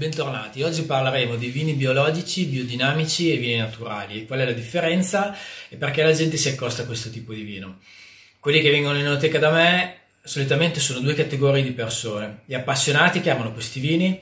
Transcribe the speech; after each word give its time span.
bentornati. 0.00 0.62
Oggi 0.62 0.84
parleremo 0.84 1.36
di 1.36 1.48
vini 1.48 1.74
biologici, 1.74 2.46
biodinamici 2.46 3.30
e 3.30 3.36
vini 3.36 3.56
naturali. 3.58 4.24
Qual 4.24 4.40
è 4.40 4.46
la 4.46 4.52
differenza 4.52 5.36
e 5.68 5.76
perché 5.76 6.02
la 6.02 6.14
gente 6.14 6.38
si 6.38 6.48
accosta 6.48 6.82
a 6.82 6.86
questo 6.86 7.10
tipo 7.10 7.34
di 7.34 7.42
vino? 7.42 7.80
Quelli 8.38 8.62
che 8.62 8.70
vengono 8.70 8.98
in 8.98 9.04
enoteca 9.04 9.38
da 9.38 9.50
me 9.50 9.96
solitamente 10.22 10.80
sono 10.80 11.00
due 11.00 11.12
categorie 11.12 11.62
di 11.62 11.72
persone: 11.72 12.40
gli 12.46 12.54
appassionati 12.54 13.20
che 13.20 13.28
amano 13.28 13.52
questi 13.52 13.78
vini 13.78 14.18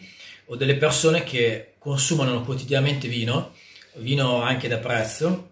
o 0.46 0.56
delle 0.56 0.74
persone 0.74 1.22
che 1.22 1.74
consumano 1.78 2.42
quotidianamente 2.42 3.06
vino, 3.06 3.54
vino 3.98 4.42
anche 4.42 4.66
da 4.66 4.78
prezzo, 4.78 5.50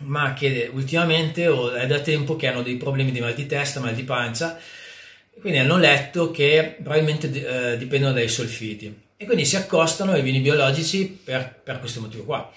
ma 0.00 0.34
che 0.34 0.68
ultimamente 0.74 1.48
o 1.48 1.72
è 1.72 1.86
da 1.86 2.00
tempo 2.00 2.36
che 2.36 2.48
hanno 2.48 2.60
dei 2.60 2.76
problemi 2.76 3.12
di 3.12 3.20
mal 3.20 3.32
di 3.32 3.46
testa, 3.46 3.80
mal 3.80 3.94
di 3.94 4.04
pancia 4.04 4.60
quindi 5.40 5.58
hanno 5.58 5.78
letto 5.78 6.30
che 6.30 6.76
probabilmente 6.80 7.72
eh, 7.72 7.76
dipendono 7.76 8.12
dai 8.12 8.28
solfiti 8.28 9.03
e 9.24 9.26
quindi 9.26 9.46
si 9.46 9.56
accostano 9.56 10.12
ai 10.12 10.20
vini 10.20 10.40
biologici 10.40 11.06
per, 11.06 11.60
per 11.64 11.80
questo 11.80 12.00
motivo 12.00 12.24
qua. 12.24 12.52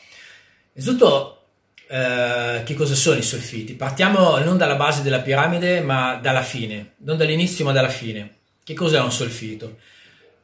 Innanzitutto, 0.73 1.45
eh, 1.87 2.61
che 2.65 2.73
cosa 2.73 2.93
sono 2.93 3.17
i 3.17 3.23
solfiti? 3.23 3.73
Partiamo 3.73 4.37
non 4.39 4.57
dalla 4.57 4.75
base 4.75 5.01
della 5.01 5.21
piramide, 5.21 5.79
ma 5.79 6.15
dalla 6.15 6.43
fine, 6.43 6.95
non 6.97 7.15
dall'inizio, 7.15 7.63
ma 7.63 7.71
dalla 7.71 7.89
fine. 7.89 8.35
Che 8.63 8.73
cos'è 8.73 8.99
un 8.99 9.13
solfito? 9.13 9.77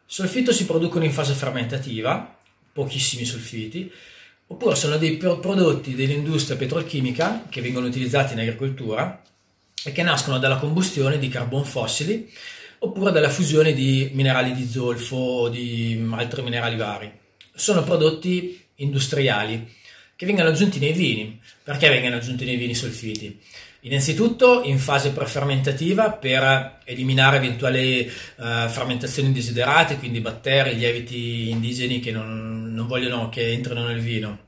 Solfito 0.05 0.53
si 0.53 0.65
producono 0.65 1.03
in 1.03 1.11
fase 1.11 1.33
fermentativa, 1.33 2.37
pochissimi 2.71 3.25
solfiti, 3.25 3.91
oppure 4.47 4.75
sono 4.75 4.95
dei 4.95 5.17
prodotti 5.17 5.93
dell'industria 5.93 6.55
petrolchimica 6.55 7.47
che 7.49 7.61
vengono 7.61 7.87
utilizzati 7.87 8.31
in 8.31 8.39
agricoltura 8.39 9.21
e 9.83 9.91
che 9.91 10.03
nascono 10.03 10.39
dalla 10.39 10.55
combustione 10.55 11.19
di 11.19 11.27
carbon 11.27 11.65
fossili 11.65 12.31
oppure 12.83 13.11
dalla 13.11 13.29
fusione 13.29 13.73
di 13.73 14.09
minerali 14.13 14.53
di 14.53 14.67
zolfo 14.67 15.15
o 15.15 15.49
di 15.49 16.05
altri 16.11 16.41
minerali 16.41 16.75
vari. 16.75 17.11
Sono 17.53 17.83
prodotti 17.83 18.61
industriali 18.75 19.71
che 20.15 20.25
vengono 20.25 20.49
aggiunti 20.49 20.79
nei 20.79 20.91
vini. 20.91 21.39
Perché 21.63 21.87
vengono 21.87 22.17
aggiunti 22.17 22.43
nei 22.43 22.57
vini 22.57 22.75
solfiti? 22.75 23.39
Innanzitutto 23.81 24.63
in 24.63 24.79
fase 24.79 25.11
prefermentativa 25.11 26.11
per 26.11 26.79
eliminare 26.83 27.37
eventuali 27.37 28.09
uh, 28.35 28.67
fermentazioni 28.67 29.29
indesiderate, 29.29 29.97
quindi 29.97 30.19
batteri, 30.19 30.75
lieviti 30.75 31.49
indigeni 31.49 31.99
che 31.99 32.11
non, 32.11 32.73
non 32.73 32.87
vogliono 32.87 33.29
che 33.29 33.51
entrino 33.51 33.85
nel 33.85 33.99
vino. 33.99 34.39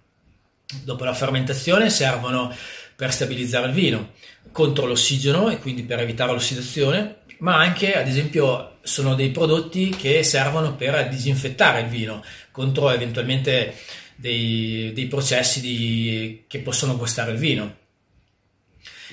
Dopo 0.83 1.03
la 1.03 1.13
fermentazione 1.13 1.89
servono 1.89 2.53
per 2.95 3.11
stabilizzare 3.11 3.67
il 3.67 3.73
vino, 3.73 4.13
contro 4.51 4.85
l'ossigeno 4.85 5.49
e 5.49 5.59
quindi 5.59 5.83
per 5.83 5.99
evitare 5.99 6.31
l'ossidazione, 6.31 7.17
ma 7.39 7.57
anche 7.57 7.93
ad 7.93 8.07
esempio 8.07 8.77
sono 8.81 9.15
dei 9.15 9.31
prodotti 9.31 9.89
che 9.89 10.23
servono 10.23 10.75
per 10.75 11.09
disinfettare 11.09 11.81
il 11.81 11.87
vino 11.87 12.23
contro 12.51 12.89
eventualmente 12.91 13.75
dei, 14.15 14.91
dei 14.93 15.07
processi 15.07 15.59
di, 15.59 16.43
che 16.47 16.59
possono 16.59 16.95
guastare 16.95 17.31
il 17.31 17.37
vino. 17.37 17.77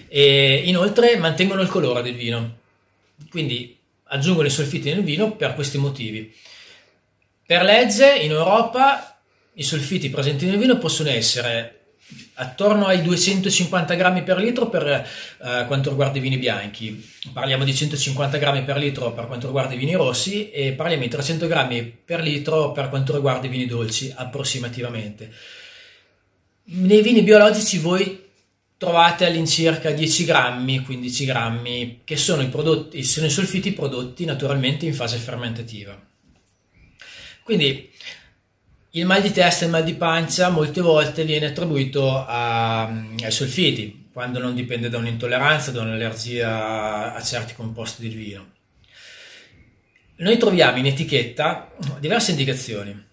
E 0.08 0.62
inoltre 0.66 1.16
mantengono 1.16 1.60
il 1.62 1.68
colore 1.68 2.02
del 2.02 2.14
vino, 2.14 2.58
quindi 3.30 3.76
aggiungono 4.04 4.46
i 4.46 4.50
solfiti 4.50 4.92
nel 4.92 5.02
vino 5.02 5.34
per 5.34 5.54
questi 5.54 5.78
motivi. 5.78 6.32
Per 7.44 7.62
legge 7.62 8.16
in 8.16 8.30
Europa 8.30 9.20
i 9.54 9.62
solfiti 9.62 10.08
presenti 10.08 10.46
nel 10.46 10.58
vino 10.58 10.78
possono 10.78 11.10
essere 11.10 11.81
attorno 12.34 12.86
ai 12.86 13.02
250 13.02 13.94
grammi 13.94 14.22
per 14.22 14.38
litro 14.38 14.68
per 14.68 14.86
eh, 14.86 15.64
quanto 15.66 15.90
riguarda 15.90 16.18
i 16.18 16.20
vini 16.20 16.38
bianchi, 16.38 17.10
parliamo 17.32 17.64
di 17.64 17.74
150 17.74 18.38
grammi 18.38 18.64
per 18.64 18.76
litro 18.76 19.12
per 19.12 19.26
quanto 19.26 19.46
riguarda 19.46 19.74
i 19.74 19.78
vini 19.78 19.94
rossi 19.94 20.50
e 20.50 20.72
parliamo 20.72 21.02
di 21.02 21.08
300 21.08 21.46
grammi 21.46 21.82
per 22.04 22.20
litro 22.22 22.72
per 22.72 22.88
quanto 22.88 23.14
riguarda 23.14 23.46
i 23.46 23.50
vini 23.50 23.66
dolci 23.66 24.12
approssimativamente. 24.14 25.32
Nei 26.64 27.02
vini 27.02 27.22
biologici 27.22 27.78
voi 27.78 28.30
trovate 28.76 29.26
all'incirca 29.26 29.92
10 29.92 30.24
grammi, 30.24 30.80
15 30.80 31.24
grammi, 31.24 32.00
che 32.02 32.16
sono 32.16 32.42
i, 32.42 32.48
prodotti, 32.48 33.04
sono 33.04 33.26
i 33.26 33.30
solfiti 33.30 33.72
prodotti 33.72 34.24
naturalmente 34.24 34.86
in 34.86 34.94
fase 34.94 35.18
fermentativa. 35.18 35.96
Quindi 37.44 37.90
il 38.94 39.06
mal 39.06 39.22
di 39.22 39.30
testa 39.30 39.62
e 39.62 39.66
il 39.66 39.72
mal 39.72 39.84
di 39.84 39.94
pancia 39.94 40.50
molte 40.50 40.82
volte 40.82 41.24
viene 41.24 41.46
attribuito 41.46 42.10
a, 42.10 42.82
ai 42.84 43.30
solfiti, 43.30 44.08
quando 44.12 44.38
non 44.38 44.54
dipende 44.54 44.90
da 44.90 44.98
un'intolleranza, 44.98 45.70
da 45.70 45.80
un'allergia 45.80 47.14
a 47.14 47.22
certi 47.22 47.54
composti 47.54 48.02
del 48.02 48.16
vino. 48.16 48.50
Noi 50.16 50.36
troviamo 50.36 50.76
in 50.76 50.86
etichetta 50.86 51.72
diverse 51.98 52.32
indicazioni. 52.32 53.10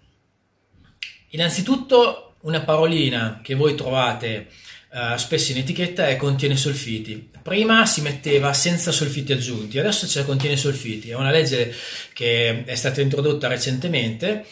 Innanzitutto 1.29 2.35
una 2.41 2.61
parolina 2.61 3.39
che 3.41 3.55
voi 3.55 3.75
trovate 3.75 4.47
uh, 4.91 5.15
spesso 5.15 5.53
in 5.53 5.59
etichetta 5.59 6.07
è 6.07 6.17
contiene 6.17 6.57
solfiti. 6.57 7.31
Prima 7.41 7.85
si 7.85 8.01
metteva 8.01 8.51
senza 8.51 8.91
solfiti 8.91 9.31
aggiunti, 9.31 9.79
adesso 9.79 10.05
c'è 10.05 10.25
contiene 10.25 10.57
solfiti. 10.57 11.09
È 11.09 11.15
una 11.15 11.31
legge 11.31 11.73
che 12.11 12.65
è 12.65 12.75
stata 12.75 12.99
introdotta 12.99 13.47
recentemente 13.47 14.45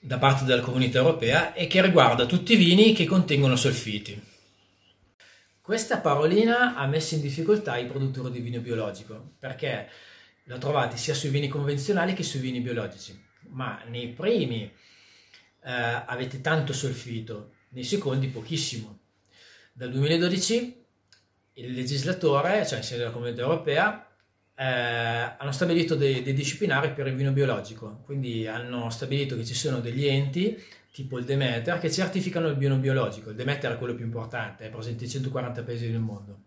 da 0.00 0.18
parte 0.18 0.44
della 0.44 0.62
comunità 0.62 0.98
europea 0.98 1.52
e 1.52 1.66
che 1.66 1.82
riguarda 1.82 2.24
tutti 2.24 2.54
i 2.54 2.56
vini 2.56 2.94
che 2.94 3.04
contengono 3.04 3.54
solfiti. 3.54 4.28
Questa 5.60 5.98
parolina 5.98 6.74
ha 6.74 6.86
messo 6.86 7.14
in 7.14 7.20
difficoltà 7.20 7.76
i 7.76 7.86
produttori 7.86 8.32
di 8.32 8.40
vino 8.40 8.60
biologico 8.60 9.34
perché 9.38 9.88
la 10.44 10.58
trovate 10.58 10.96
sia 10.96 11.14
sui 11.14 11.28
vini 11.28 11.48
convenzionali 11.48 12.14
che 12.14 12.22
sui 12.22 12.40
vini 12.40 12.60
biologici, 12.60 13.16
ma 13.50 13.82
nei 13.88 14.08
primi 14.08 14.62
eh, 14.62 14.72
avete 16.06 16.40
tanto 16.40 16.72
solfito, 16.72 17.52
nei 17.68 17.84
secondi 17.84 18.26
pochissimo. 18.28 18.98
Dal 19.72 19.90
2012 19.90 20.86
il 21.54 21.72
legislatore, 21.72 22.66
cioè 22.66 22.80
in 22.80 22.88
della 22.96 23.10
comunità 23.10 23.42
europea, 23.42 24.09
eh, 24.60 25.36
hanno 25.38 25.52
stabilito 25.52 25.94
dei, 25.94 26.22
dei, 26.22 26.34
disciplinari 26.34 26.90
per 26.90 27.06
il 27.06 27.14
vino 27.14 27.30
biologico, 27.30 28.02
quindi 28.04 28.46
hanno 28.46 28.90
stabilito 28.90 29.34
che 29.34 29.46
ci 29.46 29.54
sono 29.54 29.80
degli 29.80 30.06
enti, 30.06 30.62
tipo 30.92 31.16
il 31.16 31.24
Demeter, 31.24 31.78
che 31.78 31.90
certificano 31.90 32.48
il 32.48 32.56
vino 32.56 32.76
biologico. 32.76 33.30
Il 33.30 33.36
Demeter 33.36 33.72
è 33.72 33.78
quello 33.78 33.94
più 33.94 34.04
importante, 34.04 34.66
è 34.66 34.68
presente 34.68 35.04
in 35.04 35.10
140 35.10 35.62
paesi 35.62 35.90
del 35.90 36.00
mondo. 36.00 36.38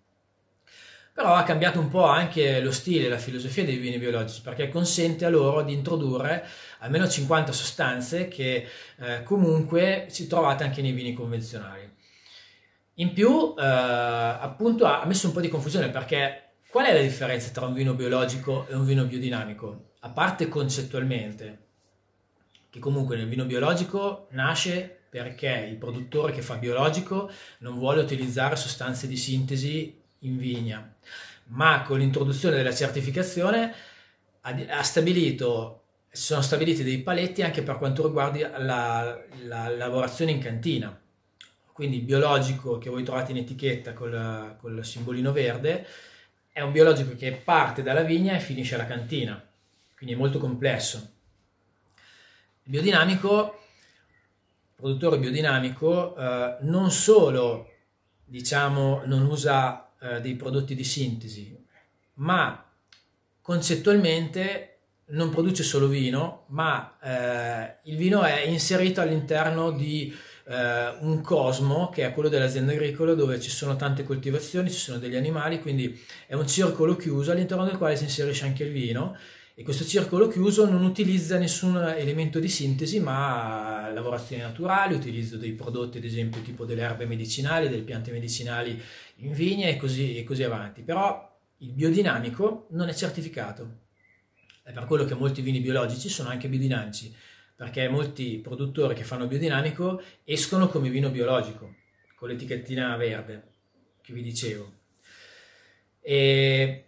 Però 1.11 1.33
ha 1.33 1.41
cambiato 1.41 1.79
un 1.79 1.89
po' 1.89 2.05
anche 2.05 2.59
lo 2.61 2.71
stile, 2.71 3.09
la 3.09 3.17
filosofia 3.17 3.65
dei 3.65 3.77
vini 3.77 3.97
biologici, 3.97 4.41
perché 4.43 4.69
consente 4.69 5.25
a 5.25 5.29
loro 5.29 5.63
di 5.63 5.73
introdurre 5.73 6.45
almeno 6.79 7.07
50 7.07 7.51
sostanze 7.51 8.27
che 8.27 8.67
eh, 8.99 9.23
comunque 9.23 10.05
si 10.09 10.27
trovate 10.27 10.63
anche 10.63 10.83
nei 10.83 10.91
vini 10.91 11.13
convenzionali. 11.13 11.91
In 12.97 13.11
più, 13.13 13.55
eh, 13.57 13.63
appunto, 13.63 14.85
ha 14.85 15.03
messo 15.05 15.25
un 15.25 15.33
po' 15.33 15.41
di 15.41 15.49
confusione 15.49 15.89
perché 15.89 16.42
Qual 16.73 16.87
è 16.87 16.91
la 16.91 17.01
differenza 17.01 17.51
tra 17.51 17.67
un 17.67 17.73
vino 17.75 17.93
biologico 17.93 18.65
e 18.67 18.73
un 18.73 18.83
vino 18.83 19.05
biodinamico? 19.05 19.91
A 19.99 20.09
parte 20.09 20.47
concettualmente, 20.47 21.59
che 22.71 22.79
comunque 22.79 23.15
nel 23.15 23.27
vino 23.27 23.45
biologico 23.45 24.25
nasce 24.31 25.01
perché 25.07 25.67
il 25.69 25.75
produttore 25.75 26.31
che 26.31 26.41
fa 26.41 26.55
biologico 26.55 27.29
non 27.59 27.77
vuole 27.77 28.01
utilizzare 28.01 28.55
sostanze 28.55 29.07
di 29.07 29.17
sintesi 29.17 30.01
in 30.21 30.37
vigna, 30.39 30.95
ma 31.49 31.83
con 31.83 31.99
l'introduzione 31.99 32.55
della 32.55 32.73
certificazione 32.73 33.71
ha, 34.41 34.81
stabilito, 34.81 35.83
sono 36.09 36.41
stabiliti 36.41 36.83
dei 36.83 37.03
paletti 37.03 37.43
anche 37.43 37.61
per 37.61 37.77
quanto 37.77 38.07
riguarda 38.07 38.57
la, 38.57 39.23
la 39.43 39.69
lavorazione 39.69 40.31
in 40.31 40.39
cantina. 40.39 40.99
Quindi 41.71 41.97
il 41.97 42.03
biologico 42.03 42.79
che 42.79 42.89
voi 42.89 43.03
trovate 43.03 43.29
in 43.29 43.37
etichetta 43.37 43.93
col, 43.93 44.55
col 44.59 44.83
simbolino 44.83 45.31
verde 45.31 45.85
è 46.53 46.61
un 46.61 46.71
biologico 46.71 47.15
che 47.15 47.31
parte 47.33 47.81
dalla 47.81 48.03
vigna 48.03 48.35
e 48.35 48.39
finisce 48.39 48.75
alla 48.75 48.85
cantina, 48.85 49.43
quindi 49.97 50.15
è 50.15 50.17
molto 50.17 50.37
complesso. 50.37 51.11
Il 52.63 52.71
biodinamico, 52.71 53.59
il 54.69 54.75
produttore 54.75 55.17
biodinamico, 55.17 56.15
eh, 56.15 56.57
non 56.61 56.91
solo 56.91 57.71
diciamo, 58.23 59.01
non 59.05 59.25
usa 59.25 59.89
eh, 59.99 60.21
dei 60.21 60.35
prodotti 60.35 60.75
di 60.75 60.83
sintesi, 60.83 61.57
ma 62.15 62.63
concettualmente 63.41 64.77
non 65.07 65.31
produce 65.31 65.63
solo 65.63 65.87
vino, 65.87 66.45
ma 66.49 66.97
eh, 67.01 67.89
il 67.89 67.97
vino 67.97 68.21
è 68.21 68.41
inserito 68.41 69.01
all'interno 69.01 69.71
di 69.71 70.15
eh, 70.45 70.97
un 70.99 71.21
cosmo 71.21 71.89
che 71.89 72.05
è 72.05 72.13
quello 72.13 72.29
delle 72.29 72.45
aziende 72.45 72.73
agricole 72.73 73.15
dove 73.15 73.39
ci 73.39 73.49
sono 73.49 73.75
tante 73.75 74.03
coltivazioni, 74.03 74.71
ci 74.71 74.79
sono 74.79 74.97
degli 74.97 75.15
animali, 75.15 75.61
quindi 75.61 75.99
è 76.27 76.33
un 76.33 76.47
circolo 76.47 76.95
chiuso 76.95 77.31
all'interno 77.31 77.65
del 77.65 77.77
quale 77.77 77.95
si 77.95 78.03
inserisce 78.03 78.45
anche 78.45 78.63
il 78.63 78.71
vino 78.71 79.15
e 79.55 79.63
questo 79.63 79.85
circolo 79.85 80.27
chiuso 80.27 80.67
non 80.67 80.83
utilizza 80.83 81.37
nessun 81.37 81.77
elemento 81.77 82.39
di 82.39 82.49
sintesi 82.49 82.99
ma 82.99 83.91
lavorazioni 83.93 84.41
naturali, 84.41 84.95
utilizzo 84.95 85.37
dei 85.37 85.51
prodotti 85.53 85.99
ad 85.99 86.03
esempio 86.03 86.41
tipo 86.41 86.65
delle 86.65 86.81
erbe 86.81 87.05
medicinali, 87.05 87.69
delle 87.69 87.83
piante 87.83 88.11
medicinali 88.11 88.81
in 89.17 89.31
vigna 89.31 89.67
e 89.67 89.77
così, 89.77 90.17
e 90.17 90.23
così 90.23 90.43
avanti. 90.43 90.81
Però 90.81 91.31
il 91.57 91.71
biodinamico 91.71 92.67
non 92.71 92.89
è 92.89 92.93
certificato. 92.93 93.81
È 94.63 94.71
per 94.71 94.85
quello 94.85 95.05
che 95.05 95.13
molti 95.13 95.41
vini 95.41 95.59
biologici 95.59 96.09
sono 96.09 96.29
anche 96.29 96.47
biodinamici 96.47 97.13
perché 97.63 97.87
molti 97.87 98.39
produttori 98.39 98.93
che 98.93 99.05
fanno 99.05 99.25
biodinamico 99.25 100.01
escono 100.25 100.67
come 100.67 100.89
vino 100.89 101.09
biologico, 101.09 101.75
con 102.13 102.27
l'etichettina 102.27 102.93
verde 102.97 103.51
che 104.01 104.11
vi 104.11 104.21
dicevo. 104.21 104.69
E 106.01 106.87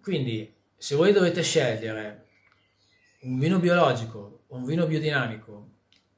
quindi 0.00 0.54
se 0.76 0.94
voi 0.94 1.12
dovete 1.12 1.42
scegliere 1.42 2.26
un 3.22 3.40
vino 3.40 3.58
biologico 3.58 4.44
o 4.46 4.54
un 4.56 4.64
vino 4.64 4.86
biodinamico 4.86 5.70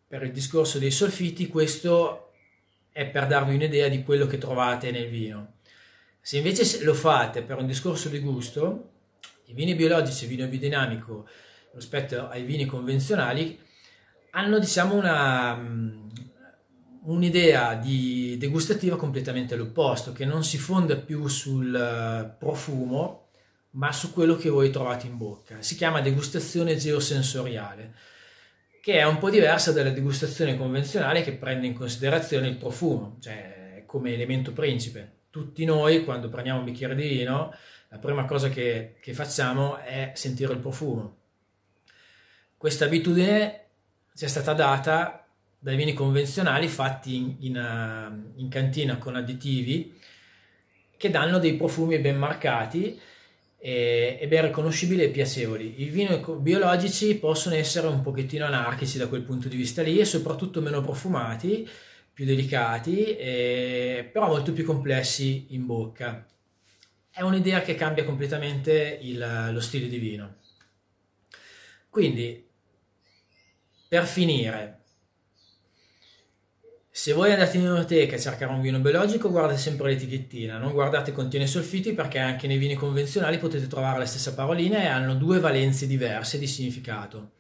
per 0.07 0.25
il 0.25 0.33
discorso 0.33 0.79
dei 0.79 0.91
solfiti, 0.91 1.49
questo 1.49 2.33
è 2.91 3.07
per 3.07 3.27
darvi 3.27 3.55
un'idea 3.55 3.89
di 3.89 4.03
quello 4.03 4.27
che 4.27 4.37
trovate 4.37 4.91
nel 4.91 5.09
vino. 5.09 5.55
Se 6.21 6.37
invece 6.37 6.85
lo 6.85 6.93
fate 6.93 7.41
per 7.41 7.57
un 7.57 7.67
discorso 7.67 8.11
di 8.11 8.19
gusto, 8.19 8.91
i 9.47 9.55
vini 9.55 9.75
biologici 9.75 10.25
e 10.25 10.29
il 10.29 10.37
vino 10.37 10.49
biodinamico 10.49 11.27
rispetto 11.75 12.29
ai 12.29 12.45
vini 12.45 12.67
convenzionali 12.67 13.59
hanno 14.31 14.59
diciamo 14.59 14.95
una, 14.95 15.55
mm, 15.57 16.09
un'idea 17.05 17.75
di 17.75 18.37
degustativa 18.39 18.97
completamente 18.97 19.57
l'opposto, 19.57 20.13
che 20.13 20.25
non 20.25 20.45
si 20.45 20.59
fonda 20.59 20.97
più 20.97 21.27
sul 21.29 21.75
eh, 21.75 22.37
profumo, 22.39 23.29
ma 23.71 23.93
su 23.93 24.13
quello 24.13 24.37
che 24.37 24.49
voi 24.49 24.71
trovate 24.71 25.07
in 25.07 25.17
bocca. 25.17 25.63
Si 25.63 25.77
chiama 25.77 26.01
degustazione 26.01 26.77
geosensoriale, 26.77 27.95
che 28.83 28.95
è 28.95 29.05
un 29.05 29.19
po' 29.19 29.31
diversa 29.31 29.73
dalla 29.73 29.91
degustazione 29.91 30.57
convenzionale 30.57 31.23
che 31.23 31.33
prende 31.33 31.67
in 31.67 31.75
considerazione 31.75 32.49
il 32.49 32.57
profumo, 32.57 33.17
cioè 33.21 33.85
come 33.87 34.13
elemento 34.13 34.53
principe 34.53 35.17
tutti 35.31 35.65
noi 35.65 36.05
quando 36.05 36.29
prendiamo 36.29 36.61
un 36.61 36.65
bicchiere 36.65 36.95
di 36.95 37.07
vino, 37.07 37.55
la 37.91 37.99
prima 37.99 38.25
cosa 38.25 38.49
che, 38.49 38.97
che 39.01 39.15
facciamo 39.15 39.79
è 39.79 40.13
sentire 40.15 40.53
il 40.53 40.59
profumo. 40.59 41.18
Questa 42.59 42.87
abitudine 42.87 43.67
ci 44.17 44.25
è 44.25 44.29
stata 44.29 44.53
data 44.53 45.25
dai 45.61 45.77
vini 45.77 45.93
convenzionali 45.93 46.67
fatti 46.67 47.15
in, 47.15 47.37
in, 47.39 47.57
eh, 47.57 48.41
in, 48.41 48.49
cantina 48.49 48.99
con 48.99 49.15
additivi 49.15 49.97
che 50.97 51.09
danno 51.09 51.39
dei 51.39 51.55
profumi 51.55 52.01
ben 52.01 52.19
marcati 52.19 52.99
e, 53.57 54.19
e 54.21 54.27
ben 54.27 54.47
riconoscibili 54.47 55.05
e 55.05 55.11
piacevoli. 55.11 55.83
I 55.83 55.85
vini 55.85 56.21
biologici 56.41 57.15
possono 57.15 57.55
essere 57.55 57.87
un 57.87 58.03
pochettino 58.03 58.45
anarchici 58.45 58.99
da 58.99 59.07
quel 59.07 59.23
punto 59.23 59.47
di 59.47 59.57
vista 59.57 59.83
lì 59.83 60.01
e 60.01 60.05
soprattutto 60.05 60.61
meno 60.61 60.81
profumati 60.81 61.69
più 62.13 62.25
delicati, 62.25 63.17
eh, 63.17 64.11
però 64.13 64.27
molto 64.27 64.53
più 64.53 64.65
complessi 64.65 65.47
in 65.51 65.65
bocca. 65.65 66.27
È 67.09 67.23
un'idea 67.23 67.63
che 67.63 67.77
cambia 67.77 68.05
completamente 68.05 68.99
il, 69.01 69.51
lo 69.53 69.61
stile 69.61 69.87
di 69.87 69.99
vino. 69.99 70.35
Quindi, 71.89 72.47
per 73.89 74.05
finire, 74.07 74.79
se 76.99 77.13
voi 77.13 77.31
andate 77.31 77.57
in 77.57 77.65
enoteca 77.65 78.17
a 78.17 78.19
cercare 78.19 78.53
un 78.53 78.61
vino 78.61 78.81
biologico, 78.81 79.31
guardate 79.31 79.57
sempre 79.57 79.91
l'etichettina, 79.91 80.59
non 80.59 80.73
guardate 80.73 81.13
contiene 81.13 81.47
solfiti 81.47 81.93
perché 81.93 82.19
anche 82.19 82.49
nei 82.49 82.59
vini 82.59 82.75
convenzionali 82.75 83.39
potete 83.39 83.69
trovare 83.69 84.01
la 84.01 84.05
stessa 84.05 84.35
parolina 84.35 84.83
e 84.83 84.87
hanno 84.87 85.15
due 85.15 85.39
valenze 85.39 85.87
diverse 85.87 86.41
di 86.41 86.49
significato. 86.49 87.35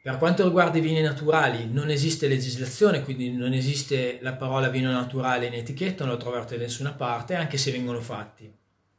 Per 0.00 0.16
quanto 0.16 0.44
riguarda 0.44 0.78
i 0.78 0.80
vini 0.80 1.00
naturali, 1.00 1.68
non 1.68 1.90
esiste 1.90 2.28
legislazione, 2.28 3.02
quindi 3.02 3.32
non 3.32 3.52
esiste 3.52 4.20
la 4.22 4.34
parola 4.34 4.68
vino 4.68 4.92
naturale 4.92 5.46
in 5.46 5.54
etichetta, 5.54 6.04
non 6.04 6.14
lo 6.14 6.20
troverete 6.20 6.56
da 6.56 6.62
nessuna 6.62 6.92
parte, 6.92 7.34
anche 7.34 7.58
se 7.58 7.72
vengono 7.72 8.00
fatti. 8.00 8.48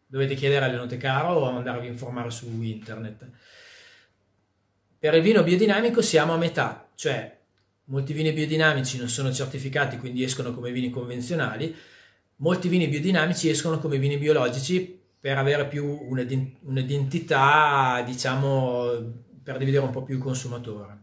Dovete 0.06 0.36
chiedere 0.36 0.66
all'enotecaro 0.66 1.30
o 1.30 1.46
andarvi 1.46 1.88
a 1.88 1.90
informare 1.90 2.30
su 2.32 2.48
internet. 2.62 3.30
Per 5.00 5.14
il 5.14 5.22
vino 5.22 5.44
biodinamico 5.44 6.02
siamo 6.02 6.34
a 6.34 6.38
metà, 6.38 6.90
cioè 6.94 7.38
molti 7.86 8.12
vini 8.12 8.34
biodinamici 8.34 8.98
non 8.98 9.08
sono 9.08 9.32
certificati, 9.32 9.98
quindi 9.98 10.24
escono 10.24 10.54
come 10.54 10.74
vini 10.74 10.90
convenzionali, 10.90 11.74
molti 12.38 12.68
vini 12.68 12.90
biodinamici 12.90 13.50
escono 13.50 13.80
come 13.80 13.98
vini 13.98 14.18
biologici 14.18 15.00
per 15.18 15.38
avere 15.38 15.68
più 15.68 15.86
un'identità, 15.86 18.04
diciamo, 18.06 18.90
per 19.42 19.58
dividere 19.58 19.86
un 19.86 19.92
po' 19.92 20.04
più 20.04 20.16
il 20.16 20.22
consumatore. 20.22 20.98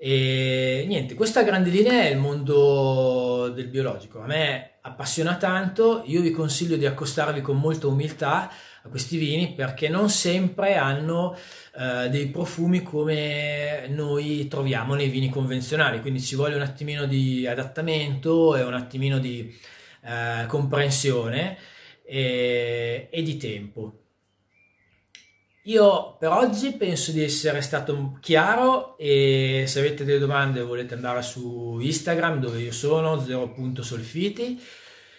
E 0.00 0.84
niente, 0.86 1.14
questa 1.14 1.42
grande 1.42 1.70
linea 1.70 2.04
è 2.04 2.10
il 2.10 2.18
mondo 2.18 3.48
del 3.52 3.66
biologico. 3.66 4.20
A 4.20 4.26
me 4.26 4.74
appassiona 4.82 5.36
tanto, 5.36 6.04
io 6.06 6.20
vi 6.20 6.30
consiglio 6.30 6.76
di 6.76 6.86
accostarvi 6.86 7.40
con 7.40 7.58
molta 7.58 7.88
umiltà 7.88 8.48
a 8.82 8.88
questi 8.88 9.16
vini 9.16 9.54
perché 9.54 9.88
non 9.88 10.08
sempre 10.08 10.76
hanno 10.76 11.36
eh, 11.76 12.08
dei 12.10 12.28
profumi 12.28 12.82
come 12.82 13.88
noi 13.88 14.46
troviamo 14.46 14.94
nei 14.94 15.08
vini 15.08 15.30
convenzionali, 15.30 16.00
quindi 16.00 16.20
ci 16.20 16.36
vuole 16.36 16.54
un 16.54 16.62
attimino 16.62 17.04
di 17.06 17.44
adattamento 17.48 18.54
e 18.54 18.62
un 18.62 18.74
attimino 18.74 19.18
di 19.18 19.52
eh, 20.02 20.46
comprensione 20.46 21.58
e, 22.04 23.08
e 23.10 23.22
di 23.22 23.36
tempo. 23.36 24.02
Io 25.68 26.16
per 26.18 26.30
oggi 26.30 26.72
penso 26.72 27.12
di 27.12 27.22
essere 27.22 27.60
stato 27.60 28.16
chiaro 28.20 28.96
e 28.96 29.64
se 29.66 29.80
avete 29.80 30.02
delle 30.02 30.18
domande 30.18 30.62
volete 30.62 30.94
andare 30.94 31.20
su 31.20 31.78
Instagram 31.78 32.40
dove 32.40 32.60
io 32.60 32.72
sono 32.72 33.16
0.solfiti. 33.16 34.58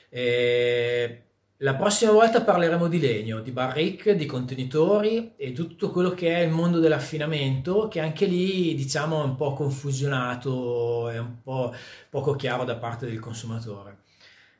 E 0.10 1.24
la 1.57 1.75
prossima 1.75 2.12
volta 2.13 2.42
parleremo 2.42 2.88
di 2.88 3.00
legno, 3.00 3.42
di 3.42 3.51
barrique, 3.51 4.16
di 4.16 4.25
contenitori 4.25 5.34
e 5.38 5.51
tutto 5.51 5.92
quello 5.92 6.16
che 6.16 6.38
è 6.38 6.40
il 6.40 6.50
mondo 6.50 6.80
dell'affinamento 6.80 7.88
che 7.88 8.00
anche 8.00 8.25
lì 8.25 8.74
diciamo 8.74 9.22
è 9.22 9.25
un 9.25 9.36
po' 9.36 9.54
confusionato 9.54 11.12
e 11.12 11.19
un 11.19 11.44
po' 11.44 11.72
poco 12.10 12.36
chiaro 12.36 12.63
da 12.63 12.75
parte 12.75 13.06
del 13.06 13.19
consumatore. 13.19 13.98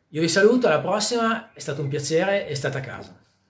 Io 0.10 0.22
vi 0.22 0.30
saluto, 0.30 0.68
alla 0.68 0.82
prossima, 0.82 1.52
è 1.52 1.60
stato 1.60 1.82
un 1.82 1.88
piacere 1.88 2.48
e 2.48 2.54
state 2.54 2.78
a 2.78 2.82
casa. 2.82 3.19